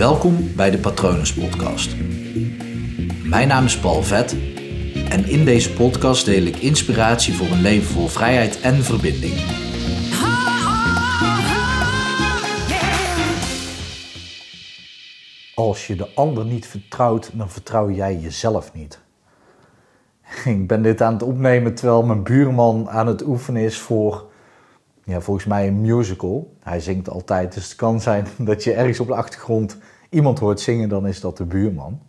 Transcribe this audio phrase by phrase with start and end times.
[0.00, 1.96] Welkom bij de Patronus Podcast.
[3.24, 4.36] Mijn naam is Paul Vet
[5.08, 9.34] en in deze podcast deel ik inspiratie voor een leven vol vrijheid en verbinding.
[15.54, 19.00] Als je de ander niet vertrouwt, dan vertrouw jij jezelf niet.
[20.44, 24.29] Ik ben dit aan het opnemen terwijl mijn buurman aan het oefenen is voor
[25.10, 26.56] ja, volgens mij een musical.
[26.60, 29.78] Hij zingt altijd, dus het kan zijn dat je ergens op de achtergrond
[30.10, 32.00] iemand hoort zingen, dan is dat de buurman.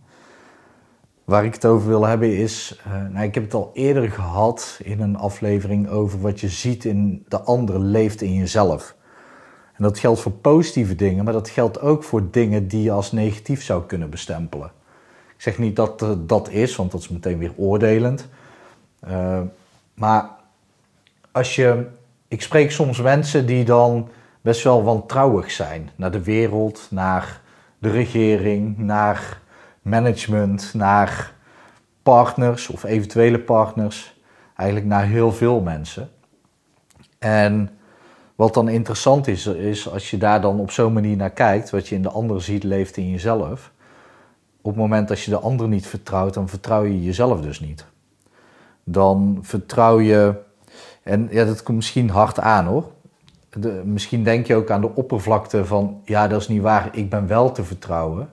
[1.25, 4.79] Waar ik het over wil hebben is, uh, nou, ik heb het al eerder gehad
[4.83, 8.95] in een aflevering over wat je ziet in de ander leeft in jezelf.
[9.73, 13.11] En dat geldt voor positieve dingen, maar dat geldt ook voor dingen die je als
[13.11, 14.71] negatief zou kunnen bestempelen.
[15.35, 18.27] Ik zeg niet dat uh, dat is, want dat is meteen weer oordelend.
[19.07, 19.41] Uh,
[19.93, 20.29] maar
[21.31, 21.85] als je
[22.31, 24.09] ik spreek soms mensen die dan
[24.41, 27.41] best wel wantrouwig zijn naar de wereld, naar
[27.77, 29.41] de regering, naar
[29.81, 31.33] management, naar
[32.03, 34.19] partners of eventuele partners.
[34.55, 36.09] Eigenlijk naar heel veel mensen.
[37.19, 37.69] En
[38.35, 41.87] wat dan interessant is, is als je daar dan op zo'n manier naar kijkt, wat
[41.87, 43.71] je in de ander ziet, leeft in jezelf.
[44.61, 47.85] Op het moment dat je de ander niet vertrouwt, dan vertrouw je jezelf dus niet.
[48.83, 50.49] Dan vertrouw je
[51.03, 52.91] en ja, dat komt misschien hard aan hoor.
[53.49, 57.09] De, misschien denk je ook aan de oppervlakte van, ja, dat is niet waar, ik
[57.09, 58.29] ben wel te vertrouwen.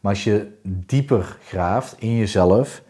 [0.00, 2.82] Maar als je dieper graaft in jezelf,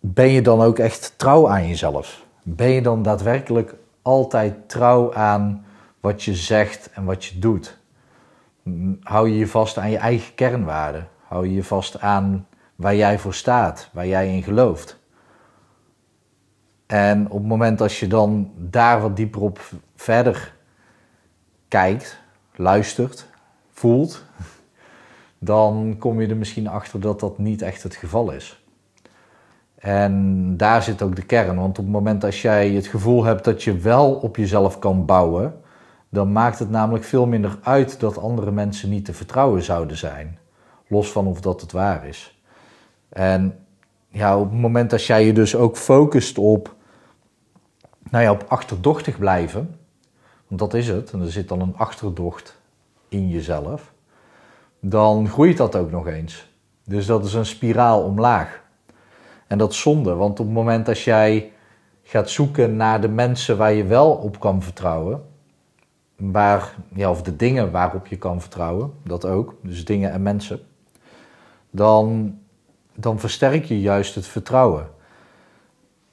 [0.00, 2.24] ben je dan ook echt trouw aan jezelf?
[2.42, 5.64] Ben je dan daadwerkelijk altijd trouw aan
[6.00, 7.78] wat je zegt en wat je doet?
[9.02, 11.08] Hou je je vast aan je eigen kernwaarden?
[11.22, 14.97] Hou je je vast aan waar jij voor staat, waar jij in gelooft?
[16.88, 20.54] En op het moment als je dan daar wat dieper op verder
[21.68, 22.20] kijkt,
[22.54, 23.26] luistert,
[23.70, 24.24] voelt,
[25.38, 28.64] dan kom je er misschien achter dat dat niet echt het geval is.
[29.78, 33.44] En daar zit ook de kern, want op het moment als jij het gevoel hebt
[33.44, 35.60] dat je wel op jezelf kan bouwen,
[36.08, 40.38] dan maakt het namelijk veel minder uit dat andere mensen niet te vertrouwen zouden zijn,
[40.86, 42.42] los van of dat het waar is.
[43.08, 43.58] En
[44.08, 46.76] ja, op het moment dat jij je dus ook focust op
[48.10, 49.78] nou ja, op achterdochtig blijven,
[50.46, 52.60] want dat is het, en er zit dan een achterdocht
[53.08, 53.92] in jezelf,
[54.80, 56.48] dan groeit dat ook nog eens.
[56.84, 58.62] Dus dat is een spiraal omlaag.
[59.46, 61.52] En dat is zonde, want op het moment dat jij
[62.02, 65.22] gaat zoeken naar de mensen waar je wel op kan vertrouwen,
[66.16, 70.60] waar, ja, of de dingen waarop je kan vertrouwen, dat ook, dus dingen en mensen,
[71.70, 72.38] dan,
[72.94, 74.88] dan versterk je juist het vertrouwen.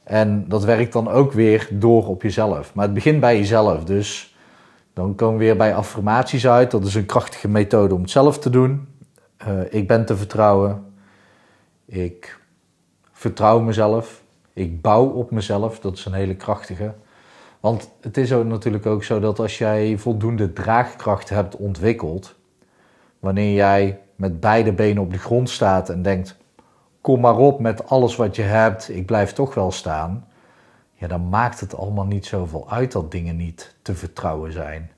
[0.06, 2.74] En dat werkt dan ook weer door op jezelf.
[2.74, 3.84] Maar het begint bij jezelf.
[3.84, 4.36] Dus
[4.94, 6.72] dan komen we weer bij affirmaties uit.
[6.72, 8.88] Dat is een krachtige methode om het zelf te doen.
[9.48, 10.86] Uh, ik ben te vertrouwen.
[11.86, 12.40] Ik
[13.12, 14.24] vertrouw mezelf.
[14.54, 15.80] Ik bouw op mezelf.
[15.80, 16.94] Dat is een hele krachtige.
[17.60, 22.36] Want het is ook natuurlijk ook zo dat als jij voldoende draagkracht hebt ontwikkeld,
[23.20, 26.38] wanneer jij met beide benen op de grond staat en denkt:
[27.06, 30.28] kom maar op met alles wat je hebt, ik blijf toch wel staan.
[30.94, 34.92] Ja, dan maakt het allemaal niet zoveel uit dat dingen niet te vertrouwen zijn.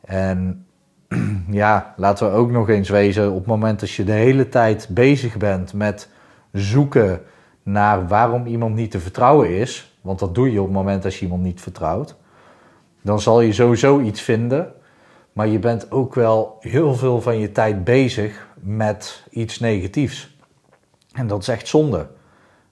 [0.00, 0.66] En
[1.50, 4.88] ja, laten we ook nog eens wezen, op het moment dat je de hele tijd
[4.90, 6.08] bezig bent met
[6.52, 7.20] zoeken
[7.62, 11.14] naar waarom iemand niet te vertrouwen is, want dat doe je op het moment dat
[11.14, 12.16] je iemand niet vertrouwt,
[13.02, 14.72] dan zal je sowieso iets vinden.
[15.32, 20.35] Maar je bent ook wel heel veel van je tijd bezig met iets negatiefs.
[21.16, 22.06] En dat is echt zonde.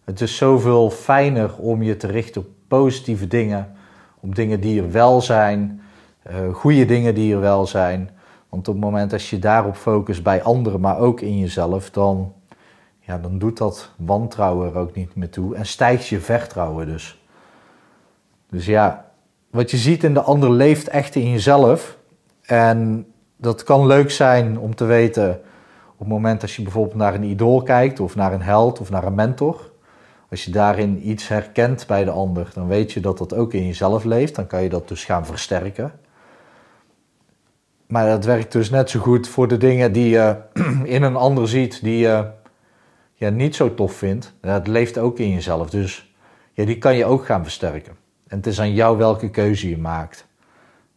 [0.05, 3.72] Het is zoveel fijner om je te richten op positieve dingen,
[4.21, 5.82] op dingen die er wel zijn,
[6.31, 8.10] uh, goede dingen die er wel zijn.
[8.49, 12.33] Want op het moment dat je daarop focust bij anderen, maar ook in jezelf, dan,
[13.00, 17.22] ja, dan doet dat wantrouwen er ook niet meer toe en stijgt je vertrouwen dus.
[18.50, 19.10] Dus ja,
[19.50, 21.99] wat je ziet in de ander leeft echt in jezelf.
[22.43, 23.06] En
[23.37, 25.41] dat kan leuk zijn om te weten
[25.95, 28.91] op het moment als je bijvoorbeeld naar een idool kijkt, of naar een held, of
[28.91, 29.73] naar een mentor,
[30.31, 33.67] als je daarin iets herkent bij de ander, dan weet je dat dat ook in
[33.67, 34.35] jezelf leeft.
[34.35, 35.93] Dan kan je dat dus gaan versterken.
[37.87, 40.37] Maar dat werkt dus net zo goed voor de dingen die je
[40.85, 42.31] in een ander ziet, die je
[43.13, 44.35] ja, niet zo tof vindt.
[44.41, 45.71] Dat leeft ook in jezelf.
[45.71, 46.15] Dus
[46.53, 47.97] ja, die kan je ook gaan versterken.
[48.27, 50.27] En het is aan jou welke keuze je maakt.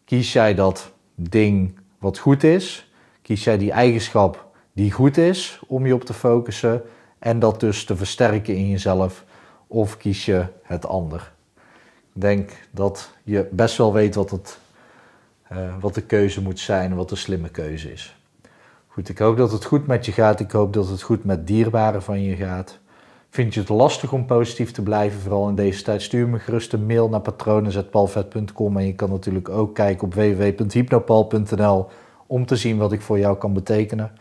[0.05, 2.91] Kies jij dat ding wat goed is?
[3.21, 4.46] Kies jij die eigenschap
[4.77, 6.81] die goed is om je op te focussen
[7.19, 9.23] en dat dus te versterken in jezelf?
[9.67, 11.31] Of kies je het ander?
[12.13, 14.59] Ik denk dat je best wel weet wat, het,
[15.51, 18.15] uh, wat de keuze moet zijn, wat de slimme keuze is.
[18.87, 20.39] Goed, ik hoop dat het goed met je gaat.
[20.39, 22.79] Ik hoop dat het goed met dierbaren van je gaat.
[23.29, 26.01] Vind je het lastig om positief te blijven, vooral in deze tijd?
[26.01, 31.87] Stuur me gerust een mail naar patronen.palvet.com en je kan natuurlijk ook kijken op www.hypnopal.nl
[32.27, 34.11] om te zien wat ik voor jou kan betekenen.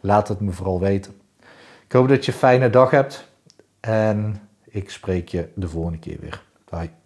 [0.00, 1.20] Laat het me vooral weten.
[1.84, 3.28] Ik hoop dat je een fijne dag hebt
[3.80, 6.42] en ik spreek je de volgende keer weer.
[6.70, 6.99] Bye.